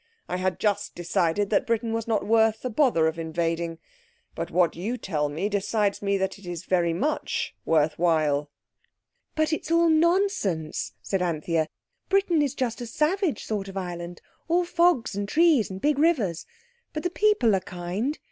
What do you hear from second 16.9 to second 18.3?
But the people are kind.